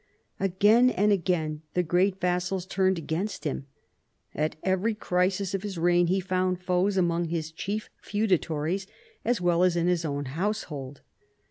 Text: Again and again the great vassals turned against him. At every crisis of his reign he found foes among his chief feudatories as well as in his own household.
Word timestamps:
Again 0.39 0.89
and 0.89 1.11
again 1.11 1.61
the 1.75 1.83
great 1.83 2.19
vassals 2.19 2.65
turned 2.65 2.97
against 2.97 3.43
him. 3.43 3.67
At 4.33 4.55
every 4.63 4.95
crisis 4.95 5.53
of 5.53 5.61
his 5.61 5.77
reign 5.77 6.07
he 6.07 6.19
found 6.19 6.59
foes 6.59 6.97
among 6.97 7.25
his 7.25 7.51
chief 7.51 7.87
feudatories 8.01 8.87
as 9.23 9.41
well 9.41 9.61
as 9.61 9.75
in 9.75 9.85
his 9.85 10.03
own 10.03 10.25
household. 10.33 11.01